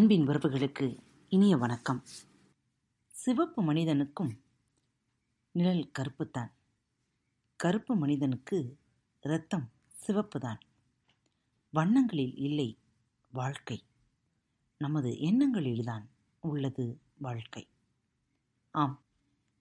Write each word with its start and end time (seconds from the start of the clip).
அன்பின் 0.00 0.28
உறவுகளுக்கு 0.28 1.02
இனிய 1.28 1.56
வணக்கம். 1.56 2.02
சிவப்பு 3.06 3.62
மனிதனுக்கும் 3.62 4.40
நிழல் 5.52 5.90
கருப்புத்தான். 5.98 6.50
கருப்பு 7.56 7.96
மனிதனுக்கு 7.96 8.78
இரத்தம் 9.20 9.70
சிவப்புதான். 10.06 10.60
வண்ணங்களில் 11.70 12.34
இல்லை 12.34 12.78
வாழ்க்கை. 13.30 13.82
நமது 14.78 15.10
எண்ணங்களில்தான் 15.10 16.06
உள்ளது 16.40 17.00
வாழ்க்கை. 17.18 17.68
ஆம் 18.70 19.02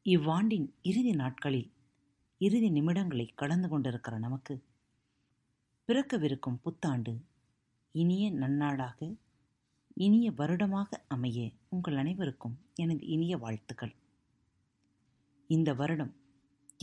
இவ்வாண்டின் 0.04 0.74
இறுதி 0.82 1.12
நாட்களில் 1.12 1.74
இறுதி 2.38 2.72
நிமிடங்களை 2.72 3.34
கடந்து 3.36 3.70
கொண்டிருக்கிற 3.70 4.18
நமக்கு 4.18 4.66
பிறக்கவிருக்கும் 5.88 6.56
புத்தாண்டு 6.56 7.26
இனிய 7.92 8.32
நன்னாளாக 8.32 9.16
இனிய 10.02 10.32
வருடமாக 10.32 11.06
அமைய 11.08 11.52
உங்கள் 11.70 11.98
அனைவருக்கும் 11.98 12.60
எனது 12.76 13.06
இனிய 13.06 13.38
வாழ்த்துக்கள். 13.38 13.96
இந்த 15.48 15.74
வருடம் 15.74 16.16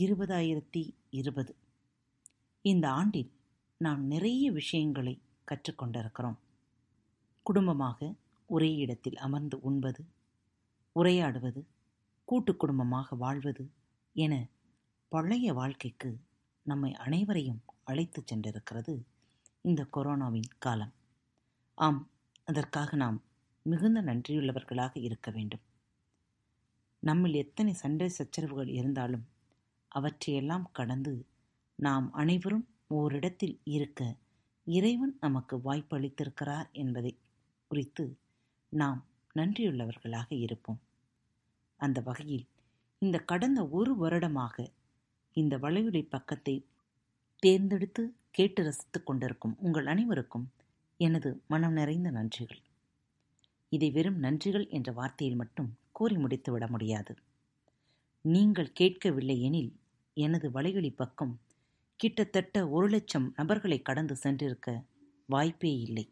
இருபதாயிரத்தி 0.01 0.95
இருபது. 1.09 1.55
இந்த 2.61 2.89
ஆண்டில் 2.89 3.31
நாம் 3.77 4.05
நிறைய 4.05 4.51
விஷயங்களை 4.51 5.21
கற்றுக்கொண்டிருக்கிறோம். 5.51 6.37
குடும்பமாக 7.43 8.13
ஒரே 8.45 8.75
இடத்தில் 8.75 9.17
அமர்ந்து 9.17 9.59
உண்பது 9.61 10.05
உரையாடுவது 10.95 11.63
கூட்டு 12.23 12.55
குடும்பமாக 12.55 13.15
வாழ்வது 13.15 13.71
என 14.13 14.47
பழைய 15.07 15.53
வாழ்க்கைக்கு 15.53 16.19
நம்மை 16.63 16.93
அனைவரையும் 16.93 17.61
அழைத்துச் 17.83 18.33
சென்றிருக்கிறது 18.33 19.03
இந்த 19.61 19.87
கொரோனாவின் 19.93 20.49
காலம். 20.57 20.93
ஆம் 21.73 22.09
அதற்காக 22.47 22.95
நாம் 22.95 23.17
மிகுந்த 23.65 23.99
நன்றியுள்ளவர்களாக 24.01 24.93
இருக்க 24.99 25.31
வேண்டும். 25.31 25.63
நம்மில் 27.03 27.33
எத்தனை 27.33 27.73
சண்டை 27.73 28.07
சச்சரவுகள் 28.09 28.71
இருந்தாலும் 28.73 29.25
அவற்றையெல்லாம் 29.91 30.67
கடந்து 30.71 31.13
நாம் 31.79 32.07
அனைவரும் 32.13 32.65
ஓரிடத்தில் 32.87 33.57
இருக்க 33.65 34.01
இறைவன் 34.67 35.13
நமக்கு 35.19 35.55
வாய்ப்பு 35.61 35.95
அளித்திருக்கிறார் 35.97 36.69
என்பதை 36.73 37.11
குறித்து 37.71 38.05
நாம் 38.73 39.01
நன்றியுள்ளவர்களாக 39.35 40.29
இருப்போம். 40.35 40.79
அந்த 41.79 41.99
வகையில் 42.01 42.45
இந்த 43.01 43.17
கடந்த 43.19 43.59
ஒரு 43.69 43.91
வருடமாக 43.95 44.55
இந்த 45.35 45.55
வலையுடை 45.57 46.03
பக்கத்தை 46.09 46.55
தேர்ந்தெடுத்து 47.43 48.03
கேட்டு 48.31 48.61
ரசித்து 48.63 48.99
கொண்டிருக்கும் 49.03 49.57
உங்கள் 49.59 49.85
அனைவருக்கும் 49.85 50.47
எனது 50.99 51.43
மனம் 51.47 51.73
நிறைந்த 51.73 52.11
நன்றிகள். 52.11 52.61
இதை 53.69 53.91
வெறும் 53.91 54.23
நன்றிகள் 54.23 54.69
என்ற 54.69 54.91
வார்த்தையில் 54.91 55.35
மட்டும் 55.35 55.77
கூறி 55.91 56.15
முடித்துவிட 56.15 56.69
முடியாது. 56.69 57.15
நீங்கள் 58.21 58.71
கேட்கவில்லை 58.71 59.41
எனில் 59.41 59.75
எனது 60.13 60.49
வலையொலி 60.49 60.95
பக்கம் 60.95 61.39
கிட்டத்தட்ட 61.95 62.69
ஒரு 62.69 62.87
லட்சம் 62.87 63.33
நபர்களை 63.35 63.81
கடந்து 63.81 64.17
சென்றிருக்க 64.23 64.85
வாய்ப்பே 65.25 65.79
இல்லை. 65.79 66.09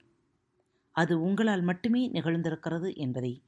அது 0.91 1.21
உங்களால் 1.21 1.61
மட்டுமே 1.61 2.09
நிகழ்ந்திருக்கிறது 2.09 2.95
என்பதை 2.95 3.41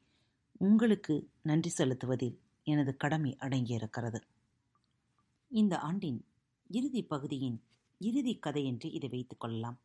உங்களுக்கு 0.59 1.29
நன்றி 1.41 1.69
செலுத்துவதில் 1.69 2.39
எனது 2.63 2.97
கடமை 2.97 3.35
அடங்கியிருக்கிறது. 3.39 4.21
இந்த 5.47 5.77
ஆண்டின் 5.79 6.25
இறுதி 6.67 7.03
பகுதியின் 7.03 7.61
இறுதி 7.97 8.35
கதை 8.35 8.65
என்று 8.65 8.91
இதை 8.91 9.09
வைத்துக் 9.09 9.39
கொள்ளலாம். 9.39 9.79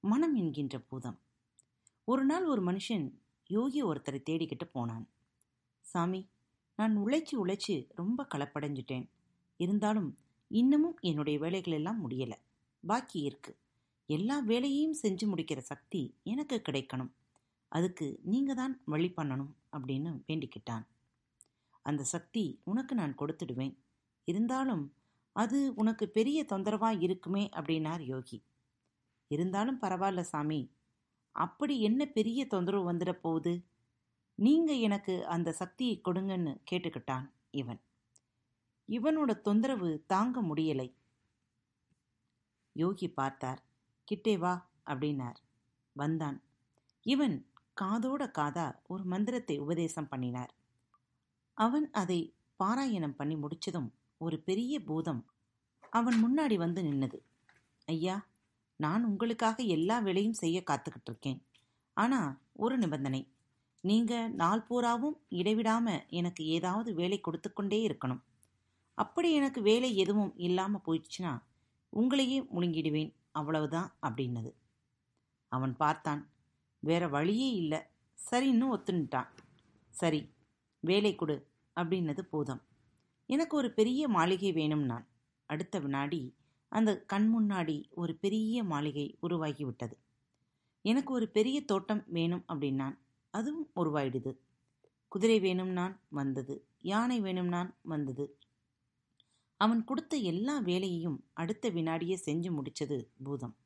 மனம் 0.00 0.34
என்கின்ற 0.34 0.78
பூதம். 0.78 1.18
ஒரு 2.04 2.24
நாள் 2.24 2.44
ஒரு 2.44 2.62
மனுஷன் 2.62 3.12
யோகி 3.46 3.84
ஒருத்தரை 3.84 4.22
தேடிக்கிட்டு 4.30 4.64
போனான். 4.72 5.08
சாமி 5.80 6.28
நான் 6.76 6.98
உழைச்சி 6.98 7.32
உழைச்சி 7.32 7.86
ரொம்ப 7.94 8.26
களப்படைஞ்சிட்டேன் 8.34 9.08
இருந்தாலும் 9.56 10.18
இன்னமும் 10.48 10.98
என்னுடைய 11.00 11.38
வேலைகள் 11.38 11.72
எல்லாம் 11.72 12.10
பாக்கி 12.86 13.20
இருக்கு. 13.20 13.56
எல்லா 14.06 14.38
வேலையையும் 14.38 14.96
செஞ்சு 15.02 15.24
முடிக்கிற 15.24 15.58
சக்தி 15.58 16.14
எனக்கு 16.22 16.62
கிடைக்கணும். 16.68 17.10
அதுக்கு 17.68 18.20
நீங்க 18.22 18.54
தான் 18.54 18.82
வழி 18.84 19.12
பண்ணணும் 19.16 19.52
அப்படின்னு 19.72 20.22
வேண்டிக்கிட்டான். 20.28 20.86
அந்த 21.82 22.02
சக்தி 22.02 22.60
உனக்கு 22.64 22.94
நான் 22.94 23.18
கொடுத்துடுவேன். 23.18 23.76
இருந்தாலும் 24.24 24.94
அது 25.32 25.72
உனக்கு 25.74 26.08
பெரிய 26.08 26.44
தொந்தரவா 26.48 27.02
இருக்குமே 27.02 27.48
அப்படின்னார் 27.52 28.00
யோகி. 28.00 28.42
இருந்தாலும் 29.28 29.80
பரவாயில்ல 29.80 30.20
சாமி. 30.20 30.72
அப்படி 31.32 31.80
என்ன 31.80 32.06
பெரிய 32.06 32.46
தொந்தரவு 32.46 32.92
வந்துட 32.92 33.12
போகுது? 33.12 33.64
நீங்க 34.34 34.72
எனக்கு 34.72 35.26
அந்த 35.26 35.52
சக்தியை 35.52 36.00
கொடுங்கன்னு 36.04 36.60
கேட்டுக்கிட்டான் 36.70 37.30
இவன். 37.50 37.80
இவனோட 38.88 39.40
தொந்தரவு 39.40 40.04
தாங்க 40.06 40.42
முடியலை. 40.42 40.94
யோகி 42.72 43.08
பார்த்தார். 43.10 43.62
கிட்டே 44.04 44.38
வா 44.38 44.70
அப்படின்னார். 44.86 45.36
வந்தான். 45.92 46.42
இவன் 47.02 47.46
காதோட 47.80 48.22
காதா 48.38 48.66
ஒரு 48.86 49.04
மந்திரத்தை 49.04 49.58
உபதேசம் 49.58 50.08
பண்ணினார். 50.08 50.54
அவன் 51.58 51.90
அதை 51.92 52.34
பாராயணம் 52.64 53.16
பண்ணி 53.16 53.36
முடிச்சதும் 53.36 53.90
ஒரு 54.18 54.40
பெரிய 54.40 54.80
பூதம் 54.80 55.26
அவன் 55.90 56.18
முன்னாடி 56.24 56.54
வந்து 56.54 56.82
நின்னது. 56.82 57.18
ஐயா 57.84 58.26
நான் 58.80 59.04
உங்களுக்காக 59.04 59.62
எல்லா 59.62 59.98
வேலையும் 59.98 60.32
செய்ய 60.32 60.62
காத்துக்கிட்டு 60.66 61.06
இருக்கேன் 61.06 61.40
ஆனா 61.96 62.40
ஒரு 62.52 62.78
நிபந்தனை. 62.78 63.32
நீங்க 63.80 64.28
நாள் 64.28 64.62
பூராவும் 64.62 65.16
இடைவிடாம 65.30 66.06
எனக்கு 66.08 66.44
ஏதாவது 66.46 66.94
வேலை 66.94 67.20
கொடுத்து 67.20 67.52
கொண்டே 67.52 67.86
இருக்கணும். 67.88 68.22
அப்படி 68.94 69.32
எனக்கு 69.32 69.60
வேலை 69.62 69.96
எதுவும் 69.96 70.32
இல்லாம 70.36 70.80
போயிடுச்சுன்னா 70.86 71.32
உங்களையே 71.92 72.38
முழுங்கிடுவேன் 72.54 73.12
அவ்வளவுதான் 73.30 73.98
அப்படின்னது. 74.06 74.50
அவன் 75.52 75.76
பார்த்தான். 75.76 76.22
வேற 76.82 77.08
வழியே 77.08 77.50
இல்லை. 77.52 77.80
சரின்னு 78.18 78.66
ஒத்துனுட்டான் 78.74 79.30
சரி 79.94 80.20
வேலை 80.82 81.14
கொடு 81.14 81.36
அப்படின்னது 81.76 82.20
பூதம். 82.20 82.62
எனக்கு 83.26 83.56
ஒரு 83.56 83.68
பெரிய 83.72 84.08
மாளிகை 84.08 84.52
வேணும் 84.52 84.84
நான் 84.84 85.06
அடுத்த 85.46 85.78
வினாடி 85.78 86.20
அந்த 86.68 87.00
கண் 87.00 87.34
முன்னாடி 87.38 87.90
ஒரு 87.90 88.14
பெரிய 88.14 88.64
மாளிகை 88.64 89.18
உருவாகிவிட்டது. 89.22 89.92
எனக்கு 90.82 91.12
ஒரு 91.12 91.28
பெரிய 91.28 91.64
தோட்டம் 91.64 92.04
வேணும் 92.06 92.44
அப்படின்னான். 92.48 92.98
அதுவும் 93.30 93.70
உருவாயிடுது. 93.76 94.38
குதிரை 95.08 95.40
வேணும் 95.40 95.68
நான் 95.68 96.00
வந்தது. 96.08 96.66
யானை 96.78 97.20
வேணும் 97.20 97.48
நான் 97.48 97.76
வந்தது. 97.82 98.38
அவன் 99.56 99.84
கொடுத்த 99.84 100.16
எல்லா 100.16 100.58
வேலையையும் 100.58 101.24
அடுத்த 101.32 101.70
வினாடியே 101.70 102.18
செஞ்சு 102.24 102.52
முடிச்சது 102.52 103.06
பூதம். 103.22 103.56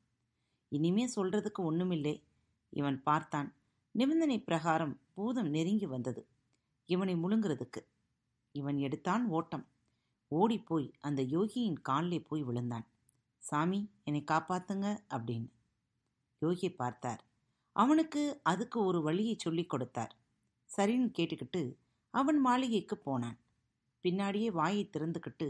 இனிமே 0.69 1.07
சொல்றதுக்கு 1.17 1.59
ஒண்ணுமில்லை. 1.59 2.23
இவன் 2.71 3.03
பார்த்தான். 3.03 3.55
நிபந்தனை 3.91 4.41
பிரகாரம் 4.41 5.01
பூதம் 5.15 5.49
நெருங்கி 5.49 5.87
வந்தது. 5.87 6.27
இவனை 6.84 7.15
முழுங்குறதுக்கு. 7.15 7.87
இவன் 8.53 8.79
எடுத்தான் 8.79 9.27
ஓட்டம். 9.27 9.67
ஓடிப்போய் 10.29 10.93
அந்த 11.01 11.23
யோகியின் 11.23 11.81
காலிலே 11.83 12.21
போய் 12.21 12.43
விழுந்தான். 12.43 12.87
சாமி 13.42 13.80
என்னை 14.04 14.22
காப்பாத்துங்க 14.26 14.88
அப்படின்னு. 15.08 15.48
யோகி 16.42 16.70
பார்த்தார். 16.72 17.22
அவனுக்கு 17.76 18.41
அதுக்கு 18.42 18.84
ஒரு 18.84 19.03
வழியை 19.03 19.34
சொல்லிக் 19.38 19.70
கொடுத்தார். 19.70 20.12
சரின்னு 20.70 21.08
கேட்டுக்கிட்டு 21.19 21.62
அவன் 22.10 22.38
மாளிகைக்கு 22.38 22.97
போனான். 22.98 23.38
பின்னாடியே 24.04 24.48
வாயை 24.50 24.91
திறந்துக்கிட்டு 24.92 25.48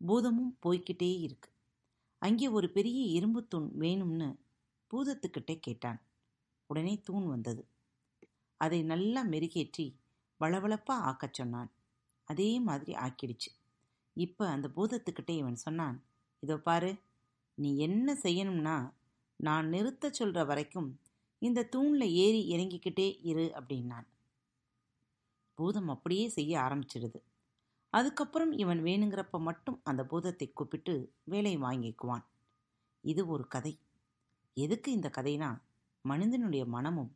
பூதமும் 0.00 0.54
போய்கிட்டே 0.62 1.10
இருக்கு. 1.20 1.50
அங்கே 2.18 2.48
ஒரு 2.48 2.70
பெரிய 2.70 3.00
இரும்பு 3.06 3.46
தூண் 3.46 3.68
வேணும்னு 3.78 4.28
பூதத்துக்கிட்டே 4.90 5.60
கேட்டான். 5.60 6.00
உடனே 6.66 7.00
தூண் 7.04 7.26
வந்தது. 7.26 7.62
அதை 8.56 8.82
நல்லா 8.82 9.24
மெருகேற்றி 9.24 9.86
வளவளப்பா 10.40 10.94
ஆக்கச் 11.08 11.32
சொன்னான். 11.32 11.70
அதே 12.28 12.60
மாதிரி 12.60 12.92
ஆக்கிடுச்சு. 12.92 13.50
இப்போ 14.16 14.48
அந்த 14.48 14.68
பூதத்துக்கிட்டே 14.76 15.34
இவன் 15.36 15.56
சொன்னான் 15.56 15.96
இதோ 16.42 16.56
பாரு 16.58 16.90
நீ 17.62 17.70
என்ன 17.78 18.14
செய்யணும்னா 18.22 18.76
நான் 19.40 19.66
நிறுத்த 19.68 20.10
சொல்ற 20.18 20.40
வரைக்கும் 20.46 20.90
இந்த 21.42 21.60
தூண்ல 21.72 22.04
ஏறி 22.22 22.40
இறங்கிக்கிட்டே 22.54 23.06
இரு 23.22 23.44
அப்படின்னான். 23.54 24.06
பூதம் 25.58 25.88
அப்படியே 25.88 26.26
செய்ய 26.28 26.52
ஆரம்பிச்சிடுது. 26.60 27.20
அதுக்கப்புறம் 27.92 28.52
இவன் 28.52 28.80
வேணுங்கிறப்ப 28.82 29.38
மட்டும் 29.40 29.78
அந்த 29.84 30.02
பூதத்தை 30.04 30.46
கூப்பிட்டு 30.52 30.94
வேலை 31.24 31.54
வாங்கிக்குவான். 31.58 32.24
இது 33.04 33.22
ஒரு 33.26 33.44
கதை. 33.48 33.74
எதுக்கு 34.56 34.88
இந்த 34.92 35.08
கதைனா 35.16 35.50
மனிதனுடைய 36.04 36.62
மனமும் 36.66 37.12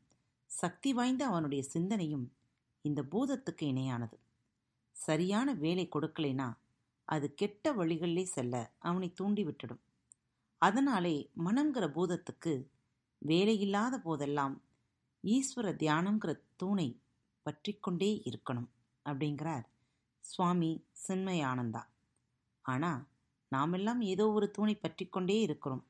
சக்தி 0.50 0.90
வாய்ந்த 0.92 1.22
அவனுடைய 1.26 1.62
சிந்தனையும் 1.74 2.26
இந்த 2.84 3.00
பூதத்துக்கு 3.12 3.64
இணையானது. 3.72 4.16
சரியான 4.96 5.48
வேலை 5.64 5.84
கொடுக்கலைனா 5.88 6.48
அது 7.08 7.26
கெட்ட 7.34 7.72
வழிகளிலே 7.74 8.24
செல்ல 8.34 8.54
அவனை 8.80 9.08
தூண்டி 9.12 9.42
விட்டுடும் 9.44 9.82
அதனாலே 10.58 11.16
மனம்ங்கிற 11.44 11.86
பூதத்துக்கு 11.92 12.54
வேலையில்லாத 13.22 13.94
போதெல்லாம் 13.98 14.54
ஈஸ்வர 15.24 15.68
தியானங்கிற 15.76 16.42
தூணை 16.56 17.00
பற்றி 17.42 17.72
கொண்டே 17.78 18.22
இருக்கணும் 18.24 18.68
அப்படிங்கிறார் 19.06 19.66
சுவாமி 20.24 20.70
சின்மயானந்தா. 21.08 21.82
ஆனால் 22.64 23.02
நாமெல்லாம் 23.48 24.00
ஏதோ 24.00 24.24
ஒரு 24.30 24.50
தூணை 24.50 24.74
பற்றி 24.74 25.04
கொண்டே 25.06 25.40
இருக்கிறோம். 25.40 25.84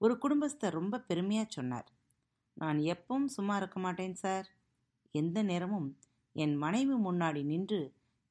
ஒரு 0.00 0.18
குடும்பஸ்தர் 0.18 0.70
ரொம்ப 0.70 1.00
பெருமையாக 1.00 1.48
சொன்னார். 1.50 1.88
நான் 2.56 2.78
எப்பவும் 2.78 3.26
சும்மா 3.26 3.56
இருக்க 3.56 3.78
மாட்டேன் 3.78 4.14
சார். 4.14 4.46
எந்த 5.14 5.42
நேரமும் 5.42 5.88
என் 6.32 6.56
மனைவி 6.56 6.92
முன்னாடி 6.92 7.42
நின்று 7.44 7.80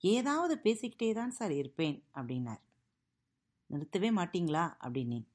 ஏதாவது 0.04 0.56
பேசிக்கிட்டே 0.64 1.14
தான் 1.14 1.32
சார் 1.32 1.52
இருப்பேன் 1.52 1.98
அப்படின்னார். 2.16 2.62
நிறுத்தவே 3.70 4.10
மாட்டீங்களா? 4.12 4.66
அப்படின்னேன். 4.80 5.28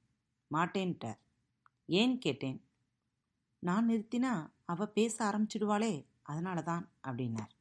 மாட்டேன்ட்டார் 0.55 1.21
ஏன் 1.89 2.19
கேட்டேன்? 2.19 2.59
நான் 3.63 3.89
நிறுத்தினா 3.89 4.33
அவ 4.65 4.87
பேச 4.87 5.15
ஆரம்பிச்சிடுவாளே 5.29 5.93
அதனால 6.23 6.63
தான் 6.63 6.85
அப்படின்னார். 7.09 7.53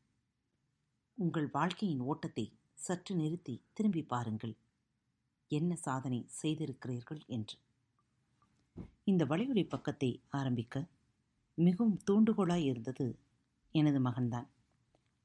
உங்கள் 1.18 1.48
வாழ்க்கையின் 1.52 2.00
ஓட்டத்தை 2.00 2.46
சற்று 2.74 3.16
நிறுத்தி 3.16 3.56
திரும்பி 3.74 4.04
பாருங்கள். 4.04 4.56
என்ன 5.52 5.76
சாதனை 5.76 6.20
செய்திருக்கிறீர்கள் 6.42 7.22
என்று. 7.28 7.56
இந்த 9.04 9.26
வலையொலி 9.26 9.64
பக்கத்தை 9.70 10.10
ஆரம்பிக்க 10.30 10.84
மிகவும் 11.58 12.00
தூண்டுகோலாய் 12.12 12.66
இருந்தது 12.66 13.08
எனது 13.76 14.00
மகன்தான். 14.02 14.48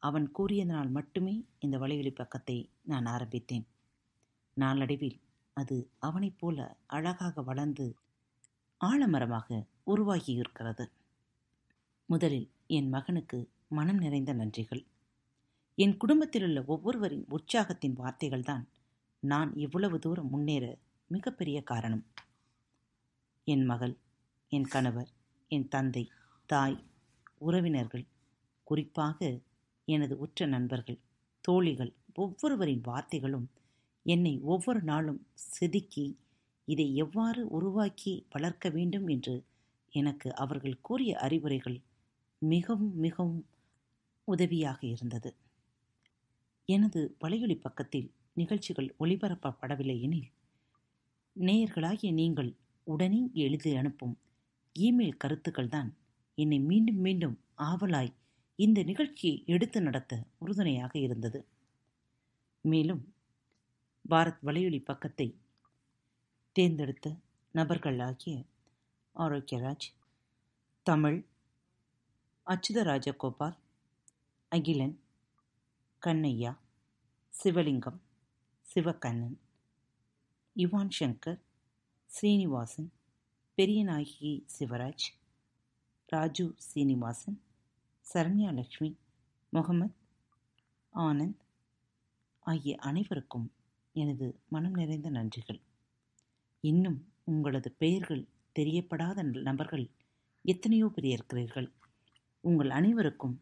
அவன் 0.02 0.26
கூறியதனால் 0.30 0.90
மட்டுமே 0.90 1.34
இந்த 1.58 1.76
வலையொலி 1.78 2.12
பக்கத்தை 2.14 2.56
நான் 2.82 3.06
ஆரம்பித்தேன். 3.06 3.66
நாளடைவில் 4.56 5.16
அது 5.56 5.90
அவனைப் 5.98 6.38
போல 6.38 6.76
அழகாக 6.86 7.42
வளர்ந்து 7.42 7.96
ஆழமரமாக 8.80 9.66
உருவாகியிருக்கிறது. 9.86 10.84
முதலில் 12.06 12.50
என் 12.66 12.88
மகனுக்கு 12.88 13.38
மனம் 13.68 13.96
நிறைந்த 13.96 14.34
நன்றிகள். 14.34 14.82
என் 15.78 15.96
குடும்பத்திலுள்ள 15.96 16.64
ஒவ்வொருவரின் 16.66 17.24
உற்சாகத்தின் 17.28 17.96
வார்த்தைகள்தான் 17.98 18.64
நான் 19.22 19.56
இவ்வளவு 19.56 19.98
தூரம் 19.98 20.28
முன்னேற 20.28 20.78
மிகப்பெரிய 21.08 21.62
காரணம். 21.62 22.04
என் 23.46 23.64
மகள் 23.64 23.96
என் 24.48 24.64
கணவர் 24.64 25.10
என் 25.48 25.68
தந்தை 25.68 26.10
தாய் 26.46 26.84
உறவினர்கள் 27.38 28.06
குறிப்பாக 28.64 29.40
எனது 29.88 30.18
உற்ற 30.18 30.46
நண்பர்கள் 30.46 31.00
தோழிகள் 31.40 31.92
ஒவ்வொருவரின் 32.14 32.80
வார்த்தைகளும் 32.80 33.46
என்னை 34.06 34.40
ஒவ்வொரு 34.42 34.82
நாளும் 34.82 35.26
செதுக்கி 35.34 36.06
இதை 36.68 36.96
எவ்வாறு 36.96 37.48
உருவாக்கி 37.48 38.26
வளர்க்க 38.30 38.68
வேண்டும் 38.68 39.08
என்று 39.08 39.44
எனக்கு 39.92 40.34
அவர்கள் 40.34 40.80
கூறிய 40.80 41.18
அறிவுரைகள் 41.18 41.78
மிகவும் 42.42 42.94
மிகவும் 42.96 43.42
உதவியாக 44.28 44.86
இருந்தது. 44.86 45.30
எனது 46.68 47.16
வலையொலி 47.24 47.56
பக்கத்தில் 47.60 48.08
நிகழ்ச்சிகள் 48.32 48.94
ஒளிபரப்பப்படவில்லை 48.98 50.00
எனில் 50.00 50.30
நேயர்களாகிய 51.36 52.12
நீங்கள் 52.12 52.50
உடனே 52.86 53.20
எழுதி 53.34 53.76
அனுப்பும் 53.76 54.14
இமெயில் 54.76 55.16
கருத்துக்கள் 55.16 55.68
தான் 55.68 55.90
என்னை 56.38 56.58
மீண்டும் 56.60 56.96
மீண்டும் 56.96 57.36
ஆவலாய் 57.62 58.12
இந்த 58.58 58.82
நிகழ்ச்சியை 58.82 59.42
எடுத்து 59.46 59.82
நடத்த 59.82 60.12
உறுதுணையாக 60.38 60.98
இருந்தது. 60.98 61.40
மேலும் 62.64 63.02
பாரத் 64.08 64.42
வலையொலி 64.44 64.80
பக்கத்தை 64.84 65.26
தேர்ந்தெடுத்த 66.56 67.06
நபர்களாகிய 67.54 68.34
ஆரோக்கியராஜ் 69.16 69.86
தமிழ் 70.86 71.18
அச்சுத 72.46 72.78
ராஜகோபால் 72.82 73.56
அகிலன் 74.52 74.96
கண்ணையா 76.02 76.52
சிவலிங்கம் 77.34 77.98
சிவகண்ணன் 78.66 79.36
யுவான் 80.56 80.94
சங்கர் 80.98 81.40
ஸ்ரீனிவாசன் 82.10 82.90
பெரியநாயகி 83.58 84.32
சிவராஜ் 84.58 85.08
ராஜு 86.08 86.46
சீனிவாசன் 86.68 87.38
சரண்யா 88.06 88.52
லக்ஷ்மி 88.52 88.90
முகமத் 89.52 89.98
ஆனந்த் 90.94 91.42
ஆகிய 92.46 92.74
அனைவருக்கும் 92.80 93.46
எனது 93.96 94.26
மனம் 94.48 94.72
நிறைந்த 94.72 95.10
நன்றிகள். 95.10 95.60
இன்னும் 96.60 96.98
உங்களது 97.24 97.70
பெயர்கள் 97.72 98.28
தெரியப்படாத 98.58 99.22
நபர்கள் 99.42 99.90
எத்தனையோ 100.44 100.86
பேர் 100.86 101.04
இருக்கிறீர்கள். 101.04 101.68
உங்கள் 102.40 102.70
அனைவருக்கும் 102.70 103.36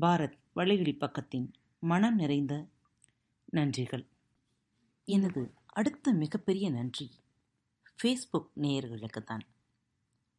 பாரத் 0.00 0.36
வலையொலி 0.54 0.94
பக்கத்தின் 0.98 1.48
மனம் 1.82 2.14
நிறைந்த 2.14 2.54
நன்றிகள். 3.52 4.04
எனது 5.08 5.42
அடுத்த 5.66 6.12
மிகப்பெரிய 6.12 6.70
நன்றி 6.70 7.06
ஃபேஸ்புக் 7.98 8.50
நேயர்களுக்கு 8.54 9.20
தான் 9.24 9.44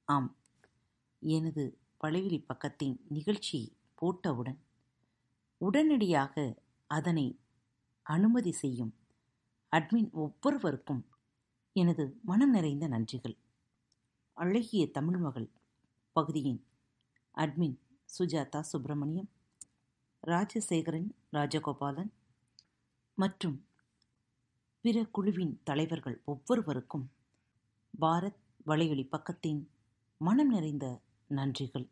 ஆம் 0.08 0.30
எனது 1.22 1.64
வலைவெளி 2.02 2.40
பக்கத்தின் 2.42 2.96
நிகழ்ச்சி 3.08 3.60
போட்டவுடன் 4.02 4.60
உடனடியாக 5.62 6.36
அதனை 6.90 7.26
அனுமதி 8.06 8.52
செய்யும் 8.52 8.94
அட்மின் 9.76 10.12
ஒவ்வொருவருக்கும் 10.12 11.06
எனது 11.74 12.20
மனம் 12.24 12.50
நிறைந்த 12.50 12.88
நன்றிகள். 12.88 13.38
அழகிய 14.34 14.92
தமிழ் 14.92 15.18
மகள் 15.18 15.52
பகுதியின் 16.12 16.66
அட்மின் 17.36 17.78
சுஜாதா 18.20 18.60
சுப்பிரமணியம் 18.60 19.30
ராஜசேகரன் 20.28 21.10
ராஜகோபாலன் 21.32 22.12
மற்றும் 23.14 23.66
பிற 24.82 25.06
குழுவின் 25.06 25.62
தலைவர்கள் 25.64 26.22
ஒவ்வொருவருக்கும் 26.26 27.12
பாரத் 28.02 28.42
வலையொலி 28.66 29.08
பக்கத்தின் 29.12 29.68
மனம் 30.18 30.50
நிறைந்த 30.50 31.02
நன்றிகள். 31.30 31.90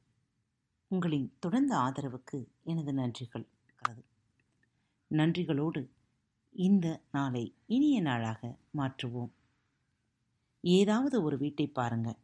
உங்களின் 0.88 1.34
தொடர்ந்த 1.40 1.76
ஆதரவுக்கு 1.76 2.48
எனது 2.64 2.94
நன்றிகள். 2.94 3.48
நன்றிகளோடு 5.08 5.92
இந்த 6.52 7.04
நாளை 7.12 7.56
இனிய 7.66 8.02
நாளாக 8.02 8.58
மாற்றுவோம். 8.78 9.30
ஏதாவது 10.62 11.24
ஒரு 11.24 11.38
வீட்டை 11.38 11.68
பாருங்க. 11.68 12.18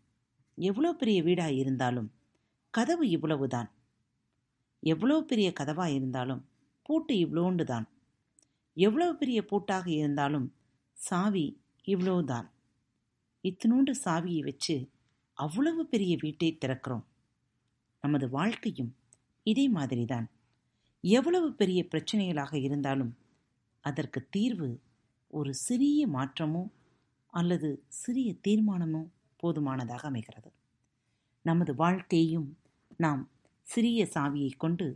எவ்வளோ 0.55 0.93
பெரிய 0.93 1.23
வீடாக 1.23 1.53
இருந்தாலும் 1.53 2.11
கதவு 2.69 3.09
இவ்வளவுதான். 3.09 3.71
எவ்வளோ 4.79 5.21
பெரிய 5.21 5.53
கதவாக 5.59 5.93
இருந்தாலும் 5.93 6.47
பூட்டு 6.81 7.15
இவ்வளோண்டு 7.15 7.63
தான் 7.63 7.87
எவ்வளவு 8.73 9.15
பெரிய 9.15 9.41
பூட்டாக 9.41 9.87
இருந்தாலும் 9.87 10.53
சாவி 10.93 11.61
இவ்வளோதான். 11.85 12.47
இத்தினூண்டு 13.43 13.93
சாவியை 14.05 14.39
வச்சு 14.39 14.91
அவ்வளவு 15.33 15.85
பெரிய 15.85 16.17
வீட்டை 16.21 16.57
திறக்கிறோம். 16.61 17.05
நமது 18.01 18.29
வாழ்க்கையும் 18.29 18.95
இதே 19.43 19.69
மாதிரிதான். 19.69 20.27
எவ்வளவு 21.01 21.53
பெரிய 21.53 21.87
பிரச்சனைகளாக 21.91 22.53
இருந்தாலும் 22.61 23.17
அதற்கு 23.85 24.19
தீர்வு 24.29 24.69
ஒரு 25.33 25.51
சிறிய 25.53 26.01
மாற்றமோ 26.07 26.63
அல்லது 27.33 27.69
சிறிய 27.87 28.29
தீர்மானமோ 28.47 29.01
போதுமானதாக 29.37 30.03
அமைகிறது. 30.07 30.49
நமது 31.45 31.71
வாழ்க்கையும் 31.75 32.49
நாம் 32.97 33.23
சிறிய 33.67 34.01
சாவியை 34.13 34.51
கொண்டு 34.57 34.87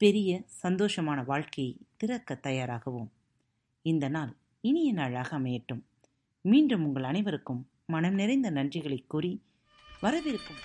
பெரிய 0.00 0.30
சந்தோஷமான 0.62 1.18
வாழ்க்கையை 1.24 1.74
திறக்க 1.96 2.34
தயாராகவும். 2.34 3.10
இந்த 3.84 4.06
நாள் 4.08 4.32
இனிய 4.64 4.92
நாளாக 4.92 5.30
அமையட்டும். 5.38 5.82
மீண்டும் 6.44 6.84
உங்கள் 6.84 7.02
அனைவருக்கும் 7.02 7.62
மனம் 7.86 8.14
நிறைந்த 8.14 8.48
நன்றிகளை 8.50 9.00
கூறி 9.06 9.32
வரவிருக்கும் 10.00 10.60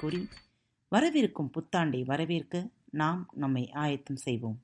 கூறி 0.00 0.28
வரவிருக்கும் 0.90 1.50
புத்தாண்டை 1.50 2.04
வரவேற்க 2.04 2.68
நாம் 2.90 3.28
நம்மை 3.32 3.70
ஆயத்தம் 3.70 4.16
செய்வோம். 4.16 4.60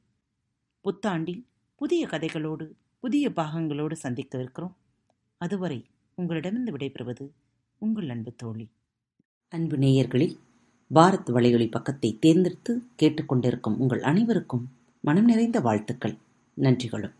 புத்தாண்டில் 0.85 1.45
புதிய 1.75 2.07
கதைகளோடு 2.07 2.71
புதிய 2.99 3.29
பாகங்களோடு 3.29 3.97
சந்திக்கவிருக்கிறோம். 4.03 4.73
அதுவரை 5.37 5.85
உங்களிடமிருந்து 6.15 6.77
விடைபெறுவது 6.77 7.31
உங்கள் 7.79 8.09
அன்பு 8.09 8.33
தோழி. 8.37 8.69
அன்பு 9.49 9.77
நேயர்களில் 9.77 10.39
பாரத் 10.95 11.31
வலையொலி 11.31 11.71
பக்கத்தை 11.71 12.19
தேர்ந்தெடுத்து 12.19 12.83
கேட்டுக்கொண்டிருக்கும் 13.03 13.77
உங்கள் 13.77 14.03
அனைவருக்கும் 14.03 14.71
மனம் 15.01 15.25
நிறைந்த 15.25 15.61
வாழ்த்துக்கள். 15.61 16.17
நன்றிகளும். 16.55 17.15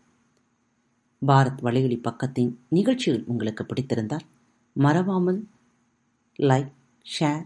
பாரத் 1.27 1.61
வலையொலி 1.63 2.01
பக்கத்தின் 2.01 2.55
நிகழ்ச்சிகள் 2.69 3.23
உங்களுக்கு 3.25 3.65
பிடித்திருந்தால் 3.65 4.25
மறவாமல் 4.73 5.47
லைக் 6.37 6.71
ஷேர் 7.19 7.45